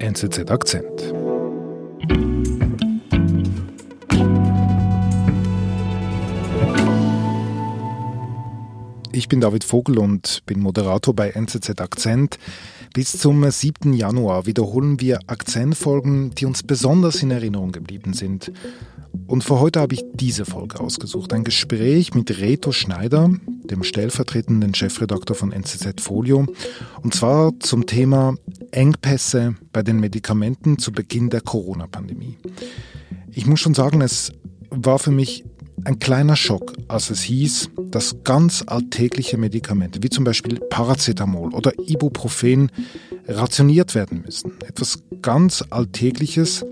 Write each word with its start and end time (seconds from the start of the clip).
NZZ 0.00 0.50
Akzent. 0.50 1.12
Ich 9.18 9.26
bin 9.26 9.40
David 9.40 9.64
Vogel 9.64 9.98
und 9.98 10.46
bin 10.46 10.60
Moderator 10.60 11.12
bei 11.12 11.30
NZZ 11.30 11.80
Akzent. 11.80 12.38
Bis 12.94 13.18
zum 13.18 13.50
7. 13.50 13.92
Januar 13.92 14.46
wiederholen 14.46 15.00
wir 15.00 15.18
Akzentfolgen, 15.26 16.30
die 16.36 16.46
uns 16.46 16.62
besonders 16.62 17.20
in 17.20 17.32
Erinnerung 17.32 17.72
geblieben 17.72 18.12
sind. 18.12 18.52
Und 19.26 19.42
für 19.42 19.58
heute 19.58 19.80
habe 19.80 19.94
ich 19.94 20.04
diese 20.14 20.44
Folge 20.44 20.78
ausgesucht. 20.78 21.32
Ein 21.32 21.42
Gespräch 21.42 22.14
mit 22.14 22.38
Reto 22.38 22.70
Schneider, 22.70 23.28
dem 23.64 23.82
stellvertretenden 23.82 24.72
Chefredakteur 24.72 25.34
von 25.34 25.50
NZZ 25.50 26.00
Folio. 26.00 26.46
Und 27.02 27.12
zwar 27.12 27.58
zum 27.58 27.86
Thema 27.86 28.36
Engpässe 28.70 29.56
bei 29.72 29.82
den 29.82 29.98
Medikamenten 29.98 30.78
zu 30.78 30.92
Beginn 30.92 31.28
der 31.28 31.40
Corona-Pandemie. 31.40 32.38
Ich 33.32 33.46
muss 33.46 33.58
schon 33.58 33.74
sagen, 33.74 34.00
es 34.00 34.30
war 34.70 35.00
für 35.00 35.10
mich 35.10 35.44
ein 35.84 35.98
kleiner 35.98 36.36
Schock, 36.36 36.74
als 36.88 37.10
es 37.10 37.22
hieß, 37.22 37.70
dass 37.90 38.16
ganz 38.24 38.64
alltägliche 38.66 39.36
Medikamente, 39.38 40.02
wie 40.02 40.10
zum 40.10 40.24
Beispiel 40.24 40.60
Paracetamol 40.70 41.54
oder 41.54 41.72
Ibuprofen, 41.78 42.70
rationiert 43.26 43.94
werden 43.94 44.22
müssen. 44.24 44.52
Etwas 44.66 45.02
ganz 45.22 45.64
Alltägliches 45.70 46.64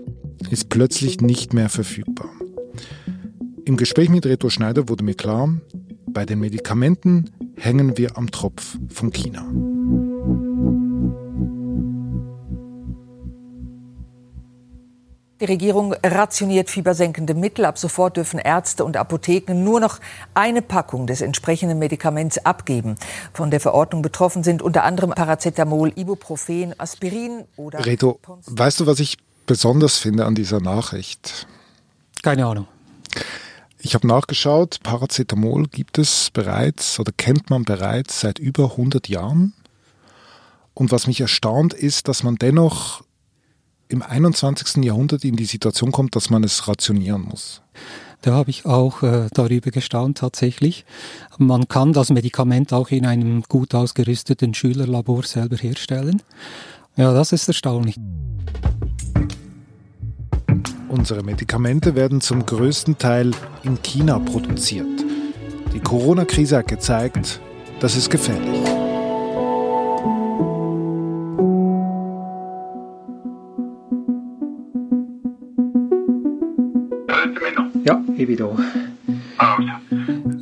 ist 0.49 0.69
plötzlich 0.69 1.21
nicht 1.21 1.53
mehr 1.53 1.69
verfügbar. 1.69 2.29
Im 3.65 3.77
Gespräch 3.77 4.09
mit 4.09 4.25
Reto 4.25 4.49
Schneider 4.49 4.87
wurde 4.89 5.03
mir 5.03 5.15
klar, 5.15 5.57
bei 6.07 6.25
den 6.25 6.39
Medikamenten 6.39 7.31
hängen 7.57 7.97
wir 7.97 8.17
am 8.17 8.31
Tropf 8.31 8.77
von 8.89 9.11
China. 9.11 9.45
Die 15.39 15.45
Regierung 15.45 15.93
rationiert 16.03 16.71
fiebersenkende 16.71 17.35
Mittel. 17.35 17.65
Ab 17.65 17.77
sofort 17.77 18.17
dürfen 18.17 18.39
Ärzte 18.39 18.83
und 18.83 18.97
Apotheken 18.97 19.53
nur 19.53 19.79
noch 19.79 19.99
eine 20.33 20.63
Packung 20.63 21.05
des 21.05 21.21
entsprechenden 21.21 21.77
Medikaments 21.77 22.39
abgeben. 22.39 22.95
Von 23.33 23.51
der 23.51 23.59
Verordnung 23.59 24.01
betroffen 24.01 24.43
sind 24.43 24.63
unter 24.63 24.83
anderem 24.83 25.11
Paracetamol, 25.11 25.93
Ibuprofen, 25.95 26.73
Aspirin 26.79 27.43
oder. 27.55 27.85
Reto, 27.85 28.19
weißt 28.47 28.79
du, 28.79 28.87
was 28.87 28.99
ich 28.99 29.17
besonders 29.45 29.97
finde 29.97 30.25
an 30.25 30.33
dieser 30.33 30.59
Nachricht? 30.59 31.45
Keine 32.23 32.47
Ahnung. 32.47 32.67
Ich 33.79 33.93
habe 33.93 34.07
nachgeschaut, 34.07 34.79
Paracetamol 34.81 35.67
gibt 35.67 35.99
es 35.99 36.31
bereits 36.31 36.99
oder 36.99 37.11
kennt 37.15 37.51
man 37.51 37.63
bereits 37.63 38.21
seit 38.21 38.39
über 38.39 38.71
100 38.71 39.07
Jahren. 39.07 39.53
Und 40.73 40.91
was 40.91 41.05
mich 41.05 41.21
erstaunt 41.21 41.75
ist, 41.75 42.07
dass 42.07 42.23
man 42.23 42.37
dennoch 42.37 43.03
im 43.89 44.01
21. 44.01 44.83
Jahrhundert 44.83 45.23
in 45.23 45.35
die 45.35 45.45
Situation 45.45 45.91
kommt, 45.91 46.15
dass 46.15 46.29
man 46.29 46.43
es 46.43 46.67
rationieren 46.67 47.21
muss. 47.21 47.61
Da 48.21 48.33
habe 48.33 48.49
ich 48.49 48.65
auch 48.65 49.03
äh, 49.03 49.27
darüber 49.33 49.71
gestaunt 49.71 50.17
tatsächlich. 50.17 50.85
Man 51.37 51.67
kann 51.67 51.93
das 51.93 52.09
Medikament 52.09 52.73
auch 52.73 52.89
in 52.89 53.05
einem 53.05 53.43
gut 53.43 53.75
ausgerüsteten 53.75 54.53
Schülerlabor 54.53 55.23
selber 55.23 55.55
herstellen. 55.55 56.21
Ja, 56.95 57.13
das 57.13 57.31
ist 57.31 57.47
erstaunlich. 57.47 57.95
Unsere 60.89 61.21
Medikamente 61.21 61.95
werden 61.95 62.21
zum 62.21 62.45
größten 62.45 62.97
Teil 62.97 63.31
in 63.63 63.81
China 63.83 64.19
produziert. 64.19 64.87
Die 65.73 65.79
Corona-Krise 65.79 66.57
hat 66.57 66.67
gezeigt, 66.67 67.39
das 67.79 67.95
ist 67.95 68.09
gefährlich. 68.09 68.76
Ich 78.17 78.27
bin 78.27 78.37
da. 78.37 78.49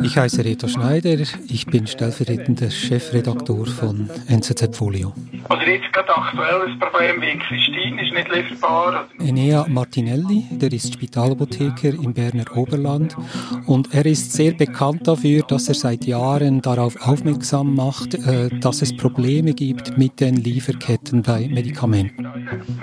Ich 0.04 0.18
heiße 0.18 0.46
Reto 0.46 0.68
Schneider, 0.68 1.18
ich 1.48 1.66
bin 1.66 1.86
stellvertretender 1.86 2.70
Chefredaktor 2.70 3.66
von 3.66 4.10
NZZ 4.28 4.76
Folio. 4.76 5.14
Also 5.50 5.64
jetzt 5.66 5.92
gerade 5.92 6.16
aktuelles 6.16 6.80
Problem 6.80 7.22
wie 7.22 7.38
Christine 7.38 8.02
ist 8.02 8.14
nicht 8.14 8.32
lieferbar. 8.32 9.08
Enea 9.20 9.66
Martinelli, 9.68 10.46
der 10.52 10.72
ist 10.72 10.94
Spitalapotheker 10.94 11.90
im 11.90 12.14
Berner 12.14 12.46
Oberland 12.56 13.16
und 13.68 13.94
er 13.94 14.06
ist 14.06 14.32
sehr 14.32 14.54
bekannt 14.54 15.08
dafür, 15.08 15.44
dass 15.44 15.68
er 15.68 15.76
seit 15.76 16.06
Jahren 16.06 16.62
darauf 16.62 16.96
aufmerksam 17.06 17.76
macht, 17.76 18.14
äh, 18.14 18.50
dass 18.62 18.82
es 18.82 18.96
Probleme 18.96 19.54
gibt 19.54 19.98
mit 19.98 20.20
den 20.22 20.38
Lieferketten 20.38 21.22
bei 21.22 21.50
Medikamenten. 21.50 22.26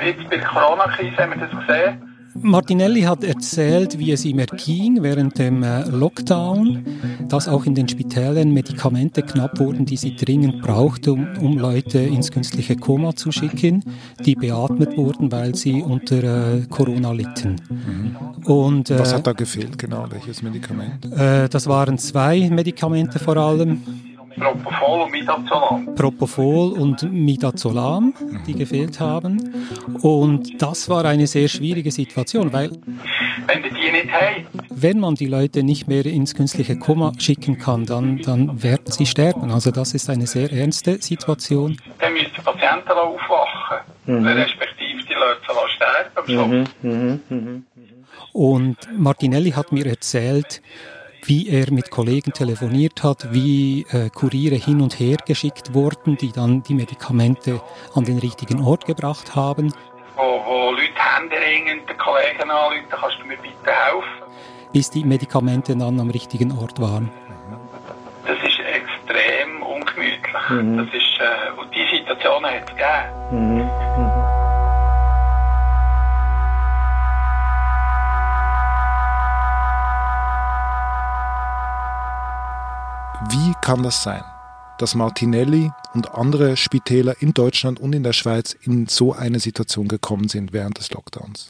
Jetzt 0.04 0.28
bei 0.28 0.36
der 0.36 0.46
Corona-Krise 0.46 1.16
haben 1.16 1.40
wir 1.40 1.48
das 1.48 1.66
gesehen. 1.66 2.11
Martinelli 2.40 3.02
hat 3.02 3.24
erzählt, 3.24 3.98
wie 3.98 4.12
es 4.12 4.24
ihm 4.24 4.38
erging 4.38 5.02
während 5.02 5.38
dem 5.38 5.62
äh, 5.62 5.82
Lockdown, 5.88 6.84
dass 7.28 7.48
auch 7.48 7.64
in 7.66 7.74
den 7.74 7.88
Spitälern 7.88 8.52
Medikamente 8.52 9.22
knapp 9.22 9.58
wurden, 9.58 9.84
die 9.84 9.96
sie 9.96 10.16
dringend 10.16 10.62
brauchte, 10.62 11.12
um, 11.12 11.26
um 11.40 11.58
Leute 11.58 11.98
ins 11.98 12.30
künstliche 12.30 12.76
Koma 12.76 13.14
zu 13.14 13.32
schicken, 13.32 13.84
die 14.24 14.34
beatmet 14.34 14.96
wurden, 14.96 15.30
weil 15.30 15.54
sie 15.54 15.82
unter 15.82 16.56
äh, 16.56 16.62
Corona 16.68 17.12
litten. 17.12 17.56
Mhm. 17.68 18.16
Und, 18.44 18.90
äh, 18.90 18.98
Was 18.98 19.14
hat 19.14 19.26
da 19.26 19.32
gefehlt 19.32 19.78
genau? 19.78 20.06
Welches 20.10 20.42
Medikament? 20.42 21.04
Äh, 21.12 21.48
das 21.48 21.66
waren 21.66 21.98
zwei 21.98 22.48
Medikamente 22.50 23.18
vor 23.18 23.36
allem. 23.36 23.82
Propofol 24.38 25.02
und 25.02 25.10
Midazolam. 25.12 25.94
Propofol 25.94 26.72
und 26.72 27.02
Midazolam, 27.12 28.14
die 28.46 28.54
gefehlt 28.54 29.00
haben. 29.00 29.66
Und 30.02 30.60
das 30.60 30.88
war 30.88 31.04
eine 31.04 31.26
sehr 31.26 31.48
schwierige 31.48 31.90
Situation, 31.90 32.52
weil 32.52 32.70
wenn 33.46 33.62
die 33.62 33.90
nicht 33.90 34.12
haben, 34.12 34.46
wenn 34.70 34.98
man 34.98 35.14
die 35.14 35.26
Leute 35.26 35.62
nicht 35.62 35.88
mehr 35.88 36.04
ins 36.06 36.34
künstliche 36.34 36.78
Koma 36.78 37.12
schicken 37.18 37.58
kann, 37.58 37.86
dann, 37.86 38.18
dann 38.18 38.62
werden 38.62 38.86
sie 38.86 39.06
sterben. 39.06 39.50
Also 39.50 39.70
das 39.70 39.94
ist 39.94 40.10
eine 40.10 40.26
sehr 40.26 40.52
ernste 40.52 41.00
Situation. 41.00 41.76
Dann 41.98 42.12
müssen 42.12 42.30
die 42.36 42.40
Patienten 42.40 42.90
aufwachen, 42.90 43.78
mhm. 44.06 44.26
respektive 44.26 45.02
die 45.02 45.14
Leute 45.14 45.42
sterben. 45.76 46.66
Mhm. 46.82 47.20
Mhm. 47.28 47.66
Und 48.32 48.76
Martinelli 48.96 49.50
hat 49.50 49.72
mir 49.72 49.86
erzählt, 49.86 50.62
wie 51.24 51.48
er 51.48 51.72
mit 51.72 51.90
Kollegen 51.90 52.32
telefoniert 52.32 53.02
hat, 53.02 53.32
wie 53.32 53.86
äh, 53.90 54.10
Kuriere 54.10 54.56
hin 54.56 54.80
und 54.80 54.98
her 54.98 55.16
geschickt 55.24 55.74
wurden, 55.74 56.16
die 56.16 56.32
dann 56.32 56.62
die 56.62 56.74
Medikamente 56.74 57.60
an 57.94 58.04
den 58.04 58.18
richtigen 58.18 58.60
Ort 58.60 58.86
gebracht 58.86 59.36
haben. 59.36 59.72
Wo, 60.16 60.22
wo 60.22 60.70
Leute 60.72 60.92
händeringend 60.96 61.88
den 61.88 61.96
Kollegen 61.96 62.50
anrufen, 62.50 62.86
kannst 62.90 63.18
du 63.20 63.26
mir 63.26 63.36
bitte 63.36 63.70
helfen? 63.70 64.32
Bis 64.72 64.90
die 64.90 65.04
Medikamente 65.04 65.76
dann 65.76 66.00
am 66.00 66.10
richtigen 66.10 66.52
Ort 66.58 66.80
waren. 66.80 67.10
Das 68.26 68.38
ist 68.38 68.58
extrem 68.60 69.62
ungemütlich. 69.62 70.48
Mhm. 70.50 70.78
Das 70.78 70.86
ist, 70.88 71.20
äh, 71.20 71.60
und 71.60 71.74
die 71.74 71.96
Situation 71.96 72.44
hat 72.44 72.62
es 72.64 72.66
gegeben. 72.66 73.56
Mhm. 73.58 73.71
Kann 83.62 83.82
das 83.82 84.02
sein, 84.02 84.22
dass 84.78 84.94
Martinelli 84.94 85.70
und 85.94 86.14
andere 86.14 86.56
Spitäler 86.56 87.14
in 87.22 87.32
Deutschland 87.32 87.80
und 87.80 87.94
in 87.94 88.02
der 88.02 88.12
Schweiz 88.12 88.54
in 88.60 88.88
so 88.88 89.12
eine 89.12 89.38
Situation 89.38 89.88
gekommen 89.88 90.28
sind 90.28 90.52
während 90.52 90.78
des 90.78 90.90
Lockdowns? 90.90 91.48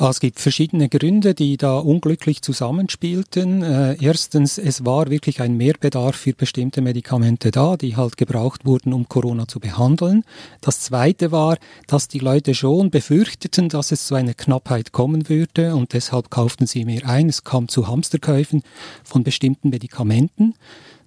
Ah, 0.00 0.10
es 0.10 0.20
gibt 0.20 0.38
verschiedene 0.38 0.88
Gründe, 0.88 1.34
die 1.34 1.56
da 1.56 1.76
unglücklich 1.78 2.40
zusammenspielten. 2.42 3.64
Äh, 3.64 3.96
erstens, 4.00 4.56
es 4.56 4.84
war 4.84 5.10
wirklich 5.10 5.40
ein 5.40 5.56
Mehrbedarf 5.56 6.14
für 6.14 6.34
bestimmte 6.34 6.82
Medikamente 6.82 7.50
da, 7.50 7.76
die 7.76 7.96
halt 7.96 8.16
gebraucht 8.16 8.64
wurden, 8.64 8.92
um 8.92 9.08
Corona 9.08 9.48
zu 9.48 9.58
behandeln. 9.58 10.22
Das 10.60 10.80
zweite 10.80 11.32
war, 11.32 11.56
dass 11.88 12.06
die 12.06 12.20
Leute 12.20 12.54
schon 12.54 12.90
befürchteten, 12.90 13.68
dass 13.68 13.90
es 13.90 14.06
zu 14.06 14.14
einer 14.14 14.34
Knappheit 14.34 14.92
kommen 14.92 15.28
würde 15.28 15.74
und 15.74 15.92
deshalb 15.92 16.30
kauften 16.30 16.68
sie 16.68 16.84
mehr 16.84 17.08
ein. 17.08 17.28
Es 17.28 17.42
kam 17.42 17.66
zu 17.66 17.88
Hamsterkäufen 17.88 18.62
von 19.02 19.24
bestimmten 19.24 19.70
Medikamenten. 19.70 20.54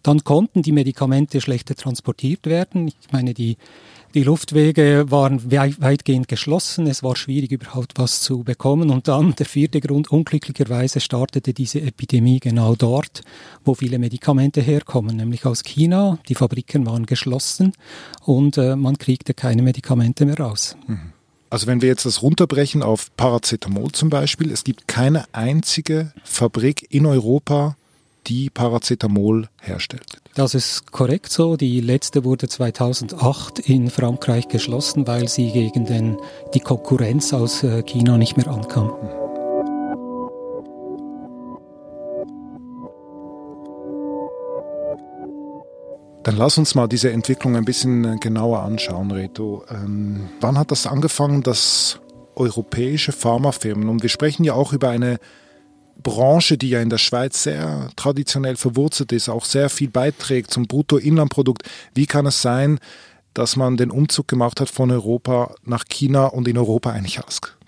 Dann 0.04 0.24
konnten 0.24 0.62
die 0.62 0.72
Medikamente 0.72 1.42
schlechter 1.42 1.76
transportiert 1.76 2.46
werden. 2.46 2.88
Ich 2.88 3.12
meine, 3.12 3.34
die 3.34 3.58
die 4.14 4.24
Luftwege 4.24 5.06
waren 5.10 5.52
weitgehend 5.52 6.28
geschlossen. 6.28 6.86
Es 6.88 7.02
war 7.02 7.16
schwierig, 7.16 7.52
überhaupt 7.52 7.94
was 7.96 8.22
zu 8.22 8.44
bekommen. 8.44 8.90
Und 8.90 9.08
dann 9.08 9.36
der 9.36 9.46
vierte 9.46 9.80
Grund, 9.80 10.12
unglücklicherweise 10.12 11.00
startete 11.00 11.54
diese 11.54 11.82
Epidemie 11.82 12.40
genau 12.40 12.76
dort, 12.76 13.22
wo 13.64 13.74
viele 13.74 14.00
Medikamente 14.00 14.60
herkommen, 14.60 15.16
nämlich 15.16 15.46
aus 15.46 15.64
China. 15.64 16.20
Die 16.28 16.36
Fabriken 16.36 16.86
waren 16.86 17.06
geschlossen 17.06 17.72
und 18.26 18.58
äh, 18.58 18.76
man 18.76 18.98
kriegte 18.98 19.34
keine 19.34 19.62
Medikamente 19.62 20.26
mehr 20.26 20.38
raus. 20.38 20.76
Mhm. 20.88 21.14
Also 21.50 21.68
wenn 21.68 21.82
wir 21.82 21.90
jetzt 21.90 22.06
das 22.06 22.22
runterbrechen 22.22 22.82
auf 22.82 23.14
Paracetamol 23.18 23.92
zum 23.92 24.10
Beispiel, 24.10 24.52
es 24.52 24.64
gibt 24.64 24.88
keine 24.88 25.26
einzige 25.34 26.14
Fabrik 26.24 26.88
in 26.90 27.06
Europa, 27.06 27.76
die 28.28 28.50
Paracetamol 28.50 29.48
herstellt. 29.62 30.22
Das 30.36 30.56
ist 30.56 30.92
korrekt 30.92 31.32
so. 31.32 31.58
Die 31.58 31.82
letzte 31.82 32.24
wurde 32.24 32.48
2008 32.48 33.60
in 33.60 33.90
Frankreich 33.90 34.48
geschlossen, 34.48 35.08
weil 35.08 35.28
sie 35.28 35.52
gegen 35.52 35.86
den, 35.86 36.18
die 36.54 36.60
Konkurrenz 36.60 37.34
aus 37.34 37.64
äh, 37.64 37.84
China 37.84 38.18
nicht 38.18 38.38
mehr 38.38 38.48
ankam. 38.48 38.94
Dann 46.24 46.38
lass 46.38 46.58
uns 46.58 46.76
mal 46.76 46.88
diese 46.88 47.12
Entwicklung 47.12 47.56
ein 47.56 47.66
bisschen 47.66 48.06
äh, 48.06 48.18
genauer 48.18 48.62
anschauen, 48.62 49.12
Reto. 49.12 49.66
Ähm, 49.70 50.30
wann 50.40 50.58
hat 50.58 50.72
das 50.72 50.86
angefangen, 50.86 51.42
dass 51.42 52.00
europäische 52.36 53.12
Pharmafirmen, 53.12 53.90
und 53.90 54.04
wir 54.04 54.10
sprechen 54.10 54.44
ja 54.44 54.54
auch 54.54 54.72
über 54.72 54.90
eine 54.90 55.18
Branche, 56.02 56.58
die 56.58 56.70
ja 56.70 56.82
in 56.82 56.90
der 56.90 56.98
Schweiz 56.98 57.44
sehr 57.44 57.90
traditionell 57.96 58.56
verwurzelt 58.56 59.12
ist, 59.12 59.30
auch 59.30 59.46
sehr 59.46 59.70
viel 59.70 59.90
beiträgt 59.90 60.52
zum 60.52 60.68
Bruttoinlandprodukt. 60.68 61.64
Wie 61.94 62.06
kann 62.06 62.26
es 62.26 62.42
sein, 62.42 62.80
dass 63.34 63.56
man 63.56 63.78
den 63.78 63.92
Umzug 63.92 64.28
gemacht 64.28 64.60
hat 64.60 64.70
von 64.70 64.92
Europa 64.92 65.56
nach 65.64 65.86
China 65.86 66.26
und 66.26 66.48
in 66.48 66.58
Europa 66.58 66.92
eigentlich 66.92 67.20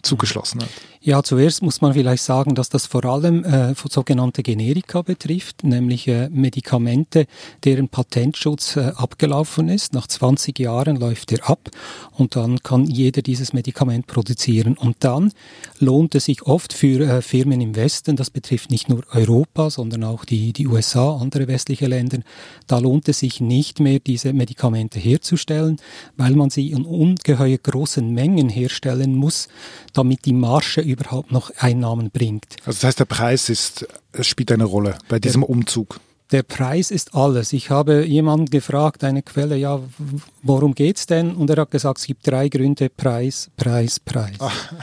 zugeschlossen 0.02 0.62
hat? 0.62 0.70
Ja, 1.06 1.22
zuerst 1.22 1.62
muss 1.62 1.82
man 1.82 1.96
vielleicht 1.96 2.24
sagen, 2.24 2.56
dass 2.56 2.70
das 2.70 2.86
vor 2.86 3.04
allem 3.04 3.44
äh, 3.44 3.74
sogenannte 3.76 4.42
Generika 4.42 5.02
betrifft, 5.02 5.66
nämlich 5.66 6.08
äh, 6.08 6.30
Medikamente, 6.30 7.26
deren 7.66 7.90
Patentschutz 7.90 8.78
äh, 8.78 8.94
abgelaufen 8.96 9.68
ist. 9.68 9.92
Nach 9.92 10.08
20 10.08 10.58
Jahren 10.60 10.96
läuft 10.96 11.34
er 11.34 11.50
ab 11.50 11.70
und 12.12 12.38
dann 12.38 12.60
kann 12.60 12.86
jeder 12.86 13.22
dieses 13.22 13.52
Medikament 13.52 14.08
produzieren. 14.08 14.78
Und 14.78 14.96
dann 15.02 15.34
lohnt 15.78 16.16
es 16.16 16.24
sich 16.24 16.44
oft 16.44 16.72
für 16.72 17.02
äh, 17.02 17.22
Firmen 17.22 17.60
im 17.60 17.76
Westen, 17.76 18.16
das 18.16 18.30
betrifft 18.30 18.72
nicht 18.72 18.88
nur 18.88 19.04
Europa, 19.12 19.72
sondern 19.72 20.06
auch 20.06 20.24
die, 20.24 20.54
die 20.54 20.68
USA, 20.68 21.18
andere 21.18 21.50
westliche 21.50 21.88
Länder, 21.88 22.20
da 22.68 22.78
lohnt 22.80 23.10
es 23.10 23.20
sich 23.20 23.42
nicht 23.42 23.82
mehr, 23.82 24.00
diese 24.00 24.32
Medikamente 24.32 25.00
herzustellen, 25.00 25.82
weil 26.16 26.32
man 26.32 26.50
sie 26.50 26.72
in 26.72 26.86
ungeheuer 26.86 27.58
großen 27.58 28.10
Mengen 28.10 28.48
herstellen 28.48 29.16
muss, 29.18 29.50
damit 29.92 30.24
die 30.24 30.32
Marge 30.32 30.93
überhaupt 30.94 31.32
noch 31.32 31.52
Einnahmen 31.58 32.12
bringt. 32.12 32.56
Also 32.66 32.78
das 32.78 32.84
heißt, 32.84 33.00
der 33.00 33.06
Preis 33.06 33.50
ist, 33.50 33.88
es 34.12 34.28
spielt 34.28 34.52
eine 34.52 34.66
Rolle 34.66 34.98
bei 35.08 35.20
diesem 35.20 35.42
der, 35.42 35.50
Umzug. 35.50 36.00
Der 36.32 36.44
Preis 36.44 36.90
ist 36.90 37.14
alles. 37.14 37.54
Ich 37.54 37.70
habe 37.70 38.06
jemanden 38.06 38.48
gefragt, 38.48 39.04
eine 39.04 39.22
Quelle, 39.22 39.56
ja, 39.56 39.80
worum 40.42 40.74
geht's 40.74 41.06
denn? 41.06 41.36
Und 41.36 41.50
er 41.50 41.58
hat 41.58 41.72
gesagt, 41.72 42.00
es 42.00 42.06
gibt 42.06 42.26
drei 42.26 42.50
Gründe, 42.50 42.90
Preis, 42.90 43.50
Preis, 43.58 44.00
Preis. 44.00 44.36
Ach. 44.40 44.74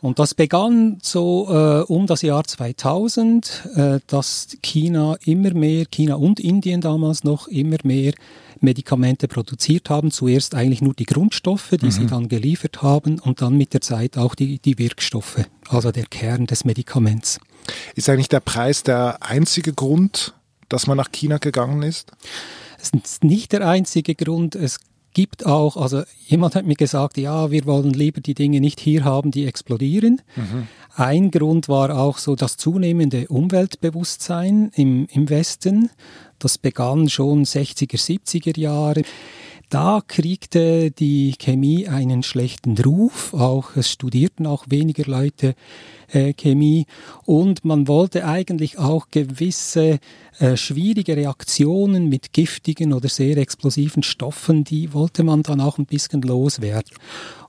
Und 0.00 0.18
das 0.18 0.34
begann 0.34 0.98
so 1.02 1.48
äh, 1.50 1.82
um 1.92 2.06
das 2.06 2.22
Jahr 2.22 2.44
2000, 2.44 3.70
äh, 3.74 4.00
dass 4.06 4.48
China 4.62 5.16
immer 5.24 5.52
mehr, 5.54 5.86
China 5.86 6.14
und 6.14 6.40
Indien 6.40 6.80
damals 6.80 7.24
noch 7.24 7.48
immer 7.48 7.78
mehr 7.82 8.12
Medikamente 8.60 9.28
produziert 9.28 9.90
haben. 9.90 10.10
Zuerst 10.10 10.54
eigentlich 10.54 10.82
nur 10.82 10.94
die 10.94 11.04
Grundstoffe, 11.04 11.70
die 11.80 11.86
mhm. 11.86 11.90
sie 11.90 12.06
dann 12.06 12.28
geliefert 12.28 12.82
haben 12.82 13.18
und 13.18 13.42
dann 13.42 13.56
mit 13.56 13.74
der 13.74 13.80
Zeit 13.80 14.16
auch 14.16 14.34
die, 14.34 14.58
die 14.58 14.78
Wirkstoffe, 14.78 15.44
also 15.68 15.90
der 15.90 16.06
Kern 16.06 16.46
des 16.46 16.64
Medikaments. 16.64 17.40
Ist 17.94 18.08
eigentlich 18.08 18.28
der 18.28 18.40
Preis 18.40 18.82
der 18.82 19.22
einzige 19.22 19.72
Grund, 19.72 20.34
dass 20.68 20.86
man 20.86 20.96
nach 20.96 21.12
China 21.12 21.38
gegangen 21.38 21.82
ist? 21.82 22.12
Es 22.80 22.90
ist 22.90 23.24
nicht 23.24 23.52
der 23.52 23.66
einzige 23.66 24.14
Grund. 24.14 24.54
Es 24.54 24.78
gibt 25.18 25.46
auch, 25.46 25.76
also 25.76 26.04
jemand 26.28 26.54
hat 26.54 26.64
mir 26.64 26.76
gesagt, 26.76 27.18
ja, 27.18 27.50
wir 27.50 27.66
wollen 27.66 27.92
lieber 27.92 28.20
die 28.20 28.34
Dinge 28.34 28.60
nicht 28.60 28.78
hier 28.78 29.02
haben, 29.02 29.32
die 29.32 29.46
explodieren. 29.46 30.22
Mhm. 30.36 30.68
Ein 30.94 31.32
Grund 31.32 31.68
war 31.68 31.98
auch 31.98 32.18
so 32.18 32.36
das 32.36 32.56
zunehmende 32.56 33.26
Umweltbewusstsein 33.26 34.70
im, 34.76 35.08
im 35.10 35.28
Westen. 35.28 35.90
Das 36.38 36.56
begann 36.56 37.08
schon 37.08 37.44
60er, 37.44 37.98
70er 37.98 38.56
Jahre. 38.60 39.02
Da 39.70 40.02
kriegte 40.06 40.92
die 40.92 41.34
Chemie 41.36 41.88
einen 41.88 42.22
schlechten 42.22 42.78
Ruf, 42.78 43.34
auch 43.34 43.74
es 43.74 43.90
studierten 43.90 44.46
auch 44.46 44.66
weniger 44.68 45.10
Leute 45.10 45.56
äh, 46.12 46.32
Chemie 46.32 46.86
und 47.24 47.64
man 47.64 47.88
wollte 47.88 48.24
eigentlich 48.24 48.78
auch 48.78 49.08
gewisse 49.10 49.98
äh, 50.38 50.56
schwierige 50.56 51.16
Reaktionen 51.16 52.08
mit 52.08 52.32
giftigen 52.32 52.92
oder 52.92 53.08
sehr 53.08 53.36
explosiven 53.38 54.02
Stoffen, 54.04 54.62
die 54.62 54.92
wollte 54.92 55.24
man 55.24 55.42
dann 55.42 55.60
auch 55.60 55.78
ein 55.78 55.86
bisschen 55.86 56.22
loswerden. 56.22 56.92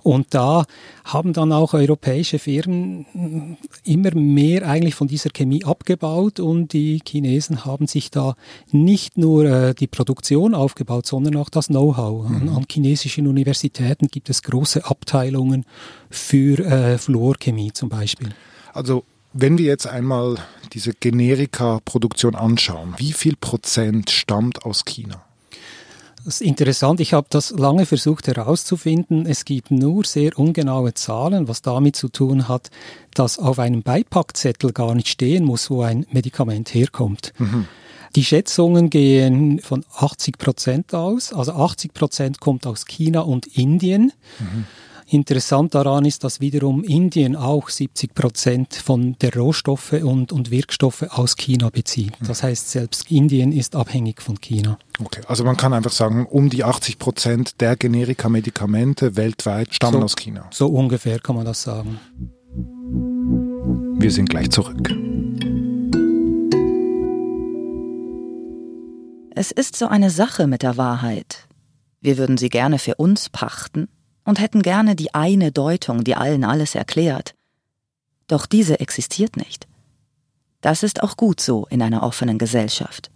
Und 0.02 0.34
da 0.34 0.66
haben 1.04 1.34
dann 1.34 1.52
auch 1.52 1.74
europäische 1.74 2.40
Firmen 2.40 3.58
immer 3.84 4.16
mehr 4.16 4.68
eigentlich 4.68 4.96
von 4.96 5.08
dieser 5.08 5.30
Chemie 5.30 5.64
abgebaut 5.66 6.40
und 6.40 6.74
die 6.74 7.02
Chinesen 7.06 7.66
haben 7.66 7.86
sich 7.86 8.10
da 8.10 8.36
nicht 8.72 9.18
nur 9.18 9.46
äh, 9.46 9.76
die 9.76 9.88
Produktion 9.88 10.56
aufgebaut, 10.56 11.06
sondern 11.06 11.36
auch 11.36 11.50
das 11.50 11.68
Know-how. 11.68 12.28
Mhm. 12.28 12.36
An, 12.36 12.50
an, 12.50 12.66
chinesischen 12.72 13.28
Universitäten 13.28 14.08
gibt 14.08 14.30
es 14.30 14.42
große 14.42 14.86
Abteilungen 14.86 15.66
für 16.10 16.60
äh, 16.66 16.98
Fluorchemie 16.98 17.74
zum 17.74 17.90
Beispiel. 17.90 18.30
Also 18.80 19.04
wenn 19.34 19.58
wir 19.58 19.66
jetzt 19.66 19.88
einmal 19.88 20.38
diese 20.72 20.94
Generika-Produktion 20.94 22.34
anschauen, 22.34 22.94
wie 22.96 23.12
viel 23.12 23.36
Prozent 23.36 24.10
stammt 24.10 24.64
aus 24.64 24.86
China? 24.86 25.22
Das 26.24 26.36
ist 26.36 26.48
interessant. 26.48 27.02
Ich 27.02 27.12
habe 27.12 27.28
das 27.30 27.52
lange 27.52 27.86
versucht 27.86 28.28
herauszufinden. 28.28 29.26
Es 29.26 29.44
gibt 29.44 29.70
nur 29.70 30.06
sehr 30.06 30.40
ungenaue 30.40 30.94
Zahlen, 30.94 31.50
was 31.50 31.62
damit 31.62 31.98
zu 31.98 32.08
tun 32.08 32.48
hat, 32.48 32.72
dass 33.14 33.38
auf 33.38 33.60
einem 33.60 33.84
Beipackzettel 33.84 34.72
gar 34.72 34.96
nicht 34.96 35.10
stehen 35.10 35.44
muss, 35.44 35.70
wo 35.70 35.82
ein 35.82 36.06
Medikament 36.12 36.74
herkommt. 36.74 37.34
Mhm. 37.38 37.66
Die 38.16 38.24
Schätzungen 38.24 38.90
gehen 38.90 39.60
von 39.60 39.84
80 39.98 40.38
Prozent 40.38 40.96
aus. 40.96 41.34
Also 41.34 41.52
80 41.52 41.94
Prozent 41.94 42.40
kommt 42.40 42.66
aus 42.66 42.86
China 42.86 43.22
und 43.22 43.46
Indien. 43.46 44.14
Mhm. 44.40 44.66
Interessant 45.12 45.74
daran 45.74 46.06
ist, 46.06 46.24
dass 46.24 46.40
wiederum 46.40 46.84
Indien 46.84 47.36
auch 47.36 47.70
70 47.70 48.14
Prozent 48.14 48.76
von 48.76 49.16
der 49.22 49.36
Rohstoffe 49.36 49.94
und, 49.94 50.32
und 50.32 50.52
Wirkstoffe 50.52 51.02
aus 51.10 51.36
China 51.36 51.72
bezieht. 51.72 52.14
Das 52.28 52.44
heißt, 52.44 52.70
selbst 52.70 53.10
Indien 53.10 53.52
ist 53.52 53.76
abhängig 53.76 54.22
von 54.22 54.40
China. 54.40 54.78
Okay, 55.04 55.22
also 55.28 55.44
man 55.44 55.58
kann 55.58 55.74
einfach 55.74 55.92
sagen, 55.92 56.28
um 56.28 56.52
die 56.52 56.64
80 56.64 57.00
Prozent 57.00 57.60
der 57.60 57.76
Generika-Medikamente 57.76 59.16
weltweit 59.16 59.74
stammen 59.74 59.98
so, 59.98 60.04
aus 60.04 60.16
China. 60.16 60.48
So 60.52 60.68
ungefähr 60.68 61.18
kann 61.20 61.36
man 61.36 61.46
das 61.46 61.64
sagen. 61.64 62.00
Wir 64.00 64.12
sind 64.12 64.30
gleich 64.30 64.52
zurück. 64.52 64.94
Es 69.34 69.50
ist 69.52 69.76
so 69.76 69.88
eine 69.88 70.12
Sache 70.12 70.46
mit 70.46 70.62
der 70.62 70.78
Wahrheit. 70.78 71.48
Wir 72.00 72.20
würden 72.20 72.38
sie 72.38 72.50
gerne 72.50 72.78
für 72.78 72.94
uns 72.96 73.30
pachten 73.30 73.88
und 74.30 74.40
hätten 74.40 74.62
gerne 74.62 74.96
die 74.96 75.16
eine 75.16 75.52
Deutung, 75.52 76.04
die 76.04 76.16
allen 76.16 76.44
alles 76.44 76.76
erklärt. 76.76 77.34
Doch 78.28 78.46
diese 78.46 78.80
existiert 78.80 79.36
nicht. 79.36 79.68
Das 80.62 80.84
ist 80.84 81.02
auch 81.02 81.18
gut 81.18 81.42
so 81.42 81.66
in 81.66 81.82
einer 81.82 82.04
offenen 82.04 82.38
Gesellschaft. 82.38 83.10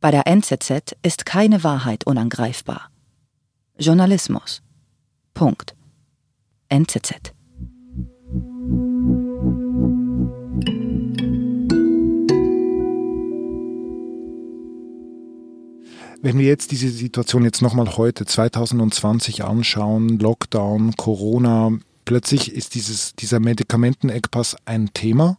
Bei 0.00 0.10
der 0.10 0.26
NZZ 0.26 0.96
ist 1.02 1.26
keine 1.26 1.62
Wahrheit 1.62 2.04
unangreifbar. 2.04 2.90
Journalismus. 3.78 4.62
Punkt. 5.32 5.76
NZZ. 6.68 7.32
Wenn 16.20 16.36
wir 16.36 16.46
jetzt 16.46 16.72
diese 16.72 16.88
Situation 16.88 17.44
jetzt 17.44 17.62
nochmal 17.62 17.96
heute, 17.96 18.26
2020 18.26 19.44
anschauen, 19.44 20.18
Lockdown, 20.18 20.96
Corona, 20.96 21.70
plötzlich 22.04 22.52
ist 22.52 22.74
dieses, 22.74 23.14
dieser 23.14 23.38
Medikamenteneckpass 23.38 24.56
ein 24.64 24.90
Thema. 24.92 25.38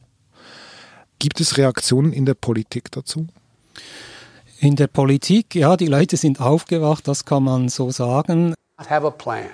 Gibt 1.20 1.42
es 1.42 1.58
Reaktionen 1.58 2.14
in 2.14 2.26
der 2.26 2.34
Politik 2.34 2.92
dazu? 2.92 3.28
In 4.60 4.78
der 4.78 4.88
Politik, 4.88 5.54
ja, 5.54 5.76
die 5.76 5.88
Leute 5.88 6.16
sind 6.16 6.40
aufgewacht, 6.40 7.10
das 7.10 7.26
kann 7.26 7.44
man 7.44 7.68
so 7.68 7.92
sagen. 7.92 8.54
I 8.82 8.90
have 8.90 9.06
a 9.06 9.12
plan. 9.12 9.50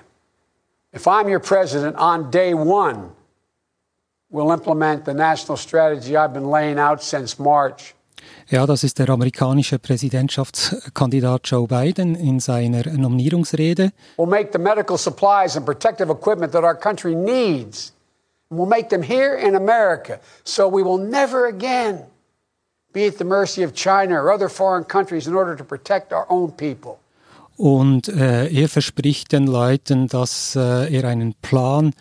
If 0.95 1.07
I'm 1.07 1.27
your 1.27 1.39
president 1.39 1.97
on 1.97 2.29
day 2.29 2.53
one, 2.53 3.09
we'll 4.29 4.53
implement 4.53 5.05
the 5.05 5.13
national 5.15 5.57
strategy 5.57 6.15
I've 6.15 6.33
been 6.33 6.51
laying 6.51 6.77
out 6.77 7.01
since 7.01 7.41
March. 7.41 7.95
Ja, 8.47 8.67
das 8.67 8.83
ist 8.83 8.99
der 8.99 9.09
amerikanische 9.09 9.79
Präsidentschaftskandidat 9.79 11.41
Joe 11.45 11.67
Biden 11.67 12.13
in 12.13 12.39
seiner 12.39 12.87
Nominierungsrede. 12.91 13.91
We'll 14.17 14.27
make 14.27 14.51
the 14.53 14.59
medical 14.59 14.99
supplies 14.99 15.57
and 15.57 15.65
protective 15.65 16.11
equipment 16.11 16.51
that 16.51 16.63
our 16.63 16.75
country 16.75 17.15
needs. 17.15 17.91
We'll 18.51 18.67
make 18.67 18.89
them 18.89 19.01
here 19.01 19.35
in 19.35 19.55
America, 19.55 20.19
so 20.43 20.67
we 20.69 20.83
will 20.83 20.99
never 20.99 21.47
again 21.47 22.03
be 22.93 23.07
at 23.07 23.17
the 23.17 23.23
mercy 23.23 23.63
of 23.63 23.73
China 23.73 24.21
or 24.21 24.31
other 24.31 24.47
foreign 24.47 24.83
countries 24.83 25.25
in 25.25 25.33
order 25.33 25.55
to 25.55 25.63
protect 25.63 26.13
our 26.13 26.27
own 26.29 26.51
people. 26.51 26.99
Und 27.57 28.09
äh, 28.09 28.47
er 28.47 28.69
verspricht 28.69 29.31
den 29.31 29.47
Leuten, 29.47 30.07
dass 30.07 30.55
äh, 30.55 30.93
er 30.93 31.05
einen 31.05 31.33
Plan 31.41 31.93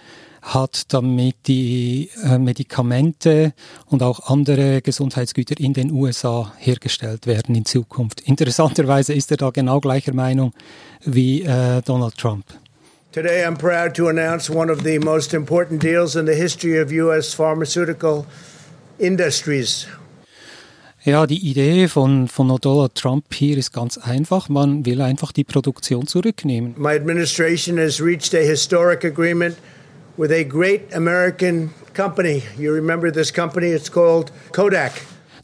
hat, 0.44 0.92
damit 0.92 1.36
die 1.46 2.10
äh, 2.22 2.38
Medikamente 2.38 3.54
und 3.86 4.02
auch 4.02 4.28
andere 4.30 4.82
Gesundheitsgüter 4.82 5.58
in 5.58 5.72
den 5.72 5.90
USA 5.90 6.52
hergestellt 6.58 7.26
werden 7.26 7.54
in 7.54 7.64
Zukunft. 7.64 8.20
Interessanterweise 8.20 9.14
ist 9.14 9.30
er 9.30 9.38
da 9.38 9.50
genau 9.50 9.80
gleicher 9.80 10.12
Meinung 10.12 10.52
wie 11.04 11.42
äh, 11.42 11.80
Donald 11.82 12.16
Trump. 12.16 12.44
Today 13.12 13.44
I'm 13.44 13.56
proud 13.56 13.94
to 13.94 14.08
announce 14.08 14.50
one 14.52 14.70
of 14.70 14.82
the 14.82 14.98
most 14.98 15.34
important 15.34 15.82
deals 15.82 16.16
in 16.16 16.26
the 16.26 16.34
history 16.34 16.80
of 16.80 16.90
US 16.90 17.32
pharmaceutical 17.32 18.26
industries. 18.98 19.86
Ja, 21.04 21.26
die 21.26 21.50
Idee 21.50 21.86
von, 21.88 22.28
von 22.28 22.48
Donald 22.62 22.94
Trump 22.94 23.26
hier 23.34 23.58
ist 23.58 23.72
ganz 23.72 23.98
einfach. 23.98 24.48
Man 24.48 24.86
will 24.86 25.02
einfach 25.02 25.32
die 25.32 25.44
Produktion 25.44 26.06
zurücknehmen. 26.06 26.74
My 26.78 26.96
administration 26.96 27.78
has 27.78 28.00
reached 28.00 28.34
a 28.34 28.38
historic 28.38 29.04
agreement 29.04 29.54
with 30.16 30.30
a 30.30 30.44
great 30.44 30.92
American 30.94 31.70
company. 31.94 32.42
You 32.58 32.72
remember 32.72 33.10
this 33.10 33.32
company? 33.32 33.68
It's 33.68 33.88
called 33.88 34.30
Kodak. 34.52 34.92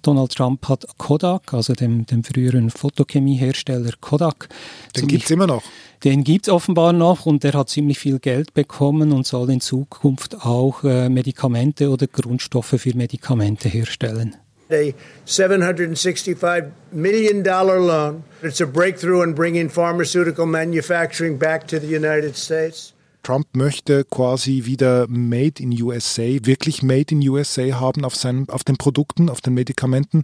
Donald 0.03 0.35
Trump 0.35 0.67
hat 0.69 0.87
Kodak, 0.97 1.53
also 1.53 1.75
dem, 1.75 2.07
dem 2.07 2.25
früheren 2.25 2.71
Fotochemiehersteller 2.71 3.93
Kodak. 4.01 4.49
Den 4.97 5.09
gibt 5.09 5.25
es 5.25 5.31
immer 5.31 5.47
noch. 5.47 5.63
Den 6.05 6.25
gibt 6.25 6.47
es 6.47 6.53
offenbar 6.53 6.95
noch 6.95 7.27
und 7.27 7.45
der 7.45 7.53
hat 7.53 7.69
ziemlich 7.69 7.99
viel 7.99 8.19
Geld 8.19 8.55
bekommen 8.55 9.13
und 9.13 9.27
soll 9.27 9.51
in 9.51 9.61
Zukunft 9.61 10.47
auch 10.47 10.85
äh, 10.85 11.11
Medikamente 11.11 11.91
oder 11.91 12.07
Grundstoffe 12.07 12.77
für 12.79 12.97
Medikamente 12.97 13.69
herstellen. 13.69 14.37
A 14.73 14.95
$765 15.27 16.71
million 16.93 17.43
loan. 17.43 18.23
It's 18.43 18.61
a 18.61 18.67
breakthrough 18.67 19.25
in 19.25 19.35
bringing 19.35 19.69
pharmaceutical 19.69 20.47
manufacturing 20.47 21.39
back 21.39 21.67
to 21.67 21.81
the 21.81 21.89
United 21.89 22.37
States. 22.37 22.95
Trump 23.23 23.49
möchte 23.55 24.05
quasi 24.05 24.65
wieder 24.65 25.07
Made 25.09 25.63
in 25.63 25.81
USA, 25.83 26.23
wirklich 26.23 26.83
Made 26.83 27.15
in 27.15 27.29
USA 27.29 27.81
haben 27.81 28.05
auf, 28.05 28.17
seinen, 28.17 28.49
auf 28.49 28.65
den 28.65 28.77
Produkten, 28.77 29.29
auf 29.29 29.41
den 29.41 29.55
Medikamenten. 29.55 30.23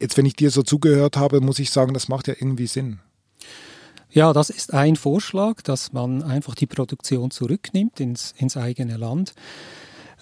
Jetzt, 0.00 0.16
wenn 0.16 0.26
ich 0.26 0.36
dir 0.36 0.50
so 0.50 0.62
zugehört 0.62 1.16
habe, 1.16 1.40
muss 1.40 1.58
ich 1.58 1.70
sagen, 1.70 1.94
das 1.94 2.08
macht 2.08 2.28
ja 2.28 2.34
irgendwie 2.38 2.66
Sinn. 2.66 3.00
Ja, 4.10 4.32
das 4.32 4.50
ist 4.50 4.72
ein 4.72 4.96
Vorschlag, 4.96 5.62
dass 5.62 5.92
man 5.92 6.22
einfach 6.22 6.54
die 6.54 6.66
Produktion 6.66 7.30
zurücknimmt 7.30 7.98
ins, 7.98 8.32
ins 8.36 8.56
eigene 8.56 8.96
Land. 8.96 9.34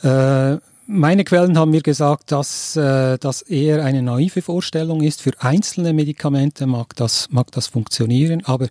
Äh, 0.03 0.57
meine 0.87 1.25
Quellen 1.25 1.59
haben 1.59 1.71
mir 1.71 1.83
gesagt, 1.83 2.33
dass 2.33 2.75
äh, 2.77 3.19
das 3.19 3.43
eher 3.43 3.85
eine 3.85 4.03
naive 4.03 4.43
Vorstellung 4.43 5.03
ist. 5.03 5.23
Für 5.23 5.33
einzelne 5.39 5.93
Medikamente 5.93 6.67
mag 6.67 6.97
das, 6.97 7.29
mag 7.31 7.51
das 7.53 7.67
funktionieren, 7.67 8.45
aber 8.45 8.69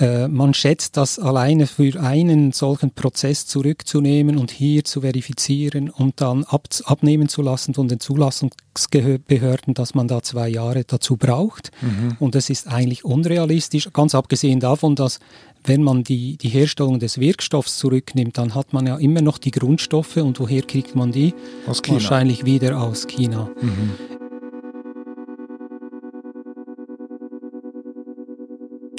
äh, 0.00 0.28
man 0.28 0.54
schätzt, 0.54 0.96
dass 0.96 1.18
alleine 1.18 1.66
für 1.66 2.00
einen 2.00 2.52
solchen 2.52 2.90
Prozess 2.92 3.46
zurückzunehmen 3.46 4.38
und 4.38 4.50
hier 4.50 4.82
zu 4.82 5.02
verifizieren 5.02 5.90
und 5.90 6.20
dann 6.22 6.44
ab, 6.44 6.68
abnehmen 6.84 7.28
zu 7.28 7.42
lassen 7.42 7.74
von 7.74 7.86
den 7.86 8.00
Zulassungsbehörden, 8.00 9.74
dass 9.74 9.94
man 9.94 10.08
da 10.08 10.22
zwei 10.22 10.48
Jahre 10.48 10.84
dazu 10.84 11.16
braucht. 11.16 11.70
Mhm. 11.82 12.16
Und 12.18 12.34
das 12.34 12.48
ist 12.48 12.66
eigentlich 12.66 13.04
unrealistisch, 13.04 13.90
ganz 13.92 14.14
abgesehen 14.14 14.58
davon, 14.58 14.96
dass 14.96 15.20
wenn 15.64 15.82
man 15.82 16.02
die, 16.02 16.38
die 16.38 16.48
Herstellung 16.48 16.98
des 16.98 17.18
Wirkstoffs 17.18 17.76
zurücknimmt, 17.76 18.38
dann 18.38 18.54
hat 18.54 18.72
man 18.72 18.86
ja 18.86 18.96
immer 18.96 19.20
noch 19.20 19.36
die 19.36 19.50
Grundstoffe 19.50 20.16
und 20.16 20.40
woher 20.40 20.62
kriegt 20.62 20.96
man 20.96 21.12
die? 21.12 21.34
Aus 21.66 21.82
China. 21.82 21.96
Wahrscheinlich 21.96 22.46
wieder 22.46 22.80
aus 22.80 23.06
China. 23.06 23.50
Mhm. 23.60 24.19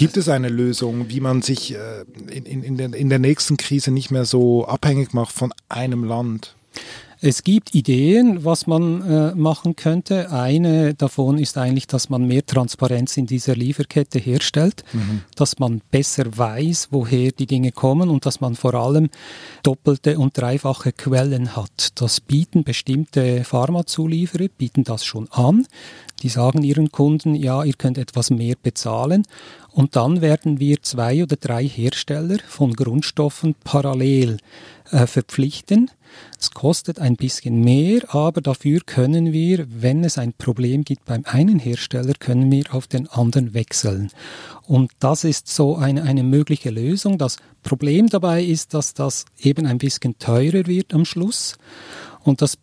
Gibt 0.02 0.18
es 0.18 0.30
eine 0.30 0.50
Lösung, 0.50 1.10
wie 1.10 1.20
man 1.20 1.44
sich 1.44 1.76
äh, 1.76 2.06
in, 2.32 2.64
in, 2.64 2.76
der, 2.76 2.92
in 2.92 3.10
der 3.10 3.20
nächsten 3.20 3.56
Krise 3.56 3.92
nicht 3.92 4.10
mehr 4.10 4.26
so 4.26 4.66
abhängig 4.66 5.14
macht 5.14 5.32
von 5.32 5.54
einem 5.70 6.04
Land? 6.04 6.56
Es 7.24 7.44
gibt 7.44 7.76
Ideen, 7.76 8.44
was 8.44 8.66
man 8.66 9.04
äh, 9.04 9.36
machen 9.36 9.76
könnte. 9.76 10.32
Eine 10.32 10.96
davon 10.96 11.38
ist 11.38 11.56
eigentlich, 11.56 11.86
dass 11.86 12.10
man 12.10 12.26
mehr 12.26 12.44
Transparenz 12.44 13.16
in 13.16 13.28
dieser 13.28 13.56
Lieferkette 13.56 14.18
herstellt, 14.18 14.84
mhm. 14.92 15.22
dass 15.36 15.60
man 15.60 15.84
besser 15.92 16.36
weiß, 16.36 16.88
woher 16.90 17.32
die 17.32 17.46
Dinge 17.46 17.72
kommen 17.72 18.10
und 18.10 18.26
dass 18.26 18.42
man 18.42 18.56
vor 18.56 18.74
allem 18.74 19.12
doppelte 19.62 20.18
und 20.18 20.36
dreifache 20.36 20.94
Quellen 20.94 21.56
hat. 21.56 22.02
Das 22.02 22.22
bieten 22.22 22.64
bestimmte 22.64 23.44
Pharmazulieferer, 23.44 24.48
bieten 24.58 24.84
das 24.84 25.06
schon 25.06 25.30
an. 25.32 25.68
Die 26.24 26.30
sagen 26.30 26.64
ihren 26.64 26.92
Kunden, 26.92 27.36
ja, 27.36 27.64
ihr 27.64 27.74
könnt 27.74 28.00
etwas 28.00 28.32
mehr 28.32 28.56
bezahlen. 28.62 29.28
Und 29.74 29.96
dann 29.96 30.22
werden 30.22 30.60
wir 30.60 30.82
zwei 30.82 31.24
oder 31.24 31.38
drei 31.38 31.66
Hersteller 31.66 32.38
von 32.46 32.74
Grundstoffen 32.74 33.56
parallel 33.64 34.38
äh, 34.92 35.08
verpflichten. 35.08 35.90
Es 36.38 36.52
kostet 36.52 37.00
ein 37.00 37.16
bisschen 37.16 37.62
mehr, 37.62 38.14
aber 38.14 38.42
dafür 38.42 38.82
können 38.86 39.32
wir, 39.32 39.66
wenn 39.70 40.04
es 40.04 40.18
ein 40.18 40.34
Problem 40.34 40.84
gibt 40.84 41.06
beim 41.06 41.24
einen 41.26 41.60
Hersteller, 41.60 42.14
können 42.20 42.52
wir 42.52 42.74
auf 42.74 42.88
den 42.88 43.08
anderen 43.08 43.54
wechseln. 43.54 44.12
Und 44.68 44.92
das 45.00 45.24
ist 45.24 45.48
so 45.48 45.78
eine, 45.78 46.04
eine 46.04 46.24
mögliche 46.24 46.70
Lösung. 46.70 47.18
Das 47.18 47.38
Problem 47.64 48.08
dabei 48.08 48.44
ist, 48.44 48.74
dass 48.74 48.94
das 48.94 49.26
eben 49.40 49.66
ein 49.66 49.78
bisschen 49.78 50.18
teurer 50.20 50.68
wird 50.68 50.94
am 50.94 51.06
Schluss. 51.06 51.56
Und 52.24 52.42
das 52.42 52.58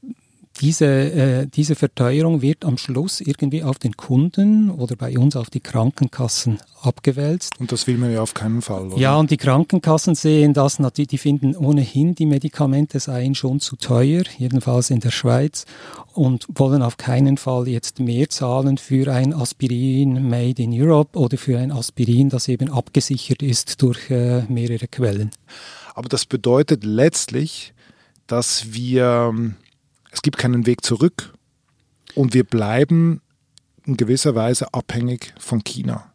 diese, 0.61 0.87
äh, 0.87 1.47
diese 1.47 1.75
Verteuerung 1.75 2.43
wird 2.43 2.65
am 2.65 2.79
Schluss 2.79 3.21
irgendwie 3.21 3.63
auf 3.63 3.79
den 3.79 3.97
Kunden 3.97 4.71
oder 4.71 4.97
bei 4.97 5.17
uns 5.17 5.37
auf 5.37 5.51
die 5.51 5.61
Krankenkassen 5.61 6.59
abgewälzt. 6.83 7.59
Und 7.61 7.73
das 7.73 7.87
will 7.87 7.99
man 7.99 8.13
ja 8.13 8.23
auf 8.23 8.35
keinen 8.35 8.63
Fall. 8.63 8.89
Oder? 8.89 8.99
Ja, 8.99 9.17
und 9.17 9.31
die 9.31 9.37
Krankenkassen 9.37 10.15
sehen 10.15 10.55
das 10.55 10.79
natürlich, 10.79 11.09
die 11.09 11.19
finden 11.19 11.57
ohnehin, 11.57 12.15
die 12.15 12.27
Medikamente 12.27 13.01
seien 13.01 13.35
schon 13.35 13.61
zu 13.61 13.77
teuer, 13.77 14.23
jedenfalls 14.39 14.91
in 14.91 15.01
der 15.01 15.11
Schweiz, 15.11 15.65
und 16.15 16.47
wollen 16.55 16.83
auf 16.83 16.97
keinen 16.97 17.37
Fall 17.37 17.69
jetzt 17.69 18.01
mehr 18.01 18.29
zahlen 18.29 18.79
für 18.79 19.13
ein 19.13 19.33
Aspirin 19.33 20.29
made 20.29 20.63
in 20.63 20.73
Europe 20.73 21.19
oder 21.19 21.39
für 21.39 21.59
ein 21.59 21.71
Aspirin, 21.71 22.29
das 22.29 22.49
eben 22.49 22.71
abgesichert 22.71 23.43
ist 23.43 23.83
durch 23.83 24.11
äh, 24.11 24.43
mehrere 24.49 24.89
Quellen. 24.89 25.31
Aber 25.95 26.09
das 26.09 26.27
bedeutet 26.27 26.85
letztlich, 26.85 27.73
dass 28.27 28.73
wir 28.73 29.35
es 30.19 30.23
gibt 30.23 30.37
keinen 30.37 30.67
Weg 30.67 30.85
zurück 30.85 31.33
und 32.17 32.35
wir 32.35 32.43
bleiben 32.43 33.21
in 33.87 33.97
gewisser 33.97 34.35
Weise 34.35 34.75
abhängig 34.75 35.33
von 35.39 35.63
China. 35.63 36.13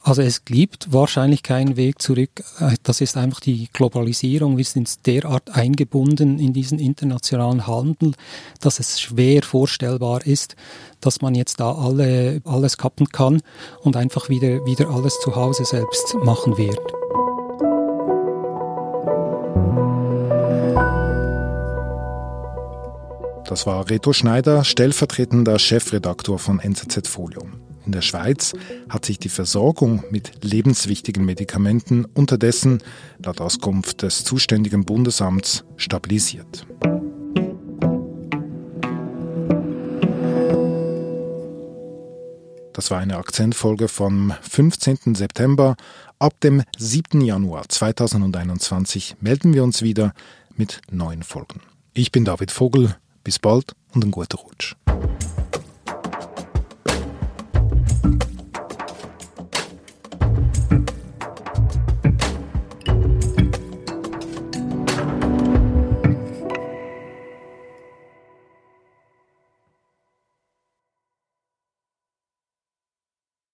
Also 0.00 0.22
es 0.22 0.46
gibt 0.46 0.94
wahrscheinlich 0.94 1.42
keinen 1.42 1.76
Weg 1.76 2.00
zurück. 2.00 2.42
Das 2.84 3.02
ist 3.02 3.18
einfach 3.18 3.40
die 3.40 3.68
Globalisierung. 3.70 4.56
Wir 4.56 4.64
sind 4.64 5.06
derart 5.06 5.50
eingebunden 5.50 6.38
in 6.38 6.54
diesen 6.54 6.78
internationalen 6.78 7.66
Handel, 7.66 8.14
dass 8.62 8.80
es 8.80 8.98
schwer 8.98 9.42
vorstellbar 9.42 10.26
ist, 10.26 10.56
dass 11.02 11.20
man 11.20 11.34
jetzt 11.34 11.60
da 11.60 11.72
alle, 11.72 12.40
alles 12.46 12.78
kappen 12.78 13.10
kann 13.10 13.42
und 13.82 13.94
einfach 13.94 14.30
wieder, 14.30 14.64
wieder 14.64 14.88
alles 14.88 15.20
zu 15.20 15.36
Hause 15.36 15.66
selbst 15.66 16.14
machen 16.24 16.56
wird. 16.56 16.80
Das 23.48 23.66
war 23.66 23.88
Reto 23.88 24.12
Schneider, 24.12 24.62
stellvertretender 24.62 25.58
Chefredaktor 25.58 26.38
von 26.38 26.60
NZZ 26.60 27.08
Folio. 27.08 27.48
In 27.86 27.92
der 27.92 28.02
Schweiz 28.02 28.52
hat 28.90 29.06
sich 29.06 29.18
die 29.18 29.30
Versorgung 29.30 30.04
mit 30.10 30.44
lebenswichtigen 30.44 31.24
Medikamenten 31.24 32.04
unterdessen, 32.04 32.82
laut 33.24 33.40
Auskunft 33.40 34.02
des 34.02 34.22
zuständigen 34.22 34.84
Bundesamts, 34.84 35.64
stabilisiert. 35.78 36.66
Das 42.74 42.90
war 42.90 42.98
eine 42.98 43.16
Akzentfolge 43.16 43.88
vom 43.88 44.34
15. 44.42 45.14
September. 45.14 45.76
Ab 46.18 46.38
dem 46.42 46.64
7. 46.76 47.22
Januar 47.22 47.66
2021 47.66 49.16
melden 49.22 49.54
wir 49.54 49.64
uns 49.64 49.80
wieder 49.80 50.12
mit 50.54 50.82
neuen 50.90 51.22
Folgen. 51.22 51.62
Ich 51.94 52.12
bin 52.12 52.26
David 52.26 52.50
Vogel. 52.50 52.94
Bis 53.28 53.38
bald 53.38 53.74
und 53.92 54.04
einen 54.04 54.10
guten 54.10 54.38
Rutsch. 54.38 54.74